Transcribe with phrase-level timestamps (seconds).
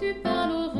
[0.00, 0.79] tu parles au vent.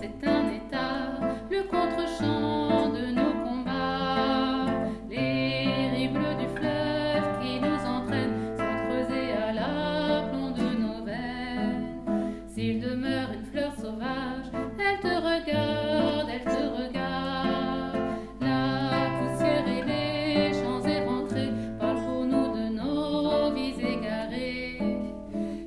[0.00, 4.66] c'est un état, le contre-champ de nos combats.
[5.10, 12.34] Les ribles du fleuve qui nous entraînent sont creusés à l'aplomb de nos veines.
[12.46, 14.46] S'il demeure une fleur sauvage,
[14.78, 17.98] elle te regarde, elle te regarde.
[18.40, 24.78] La poussière et les champs éventrés parlent pour nous de nos vies égarées.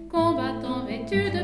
[0.10, 1.41] Combattants vêtus de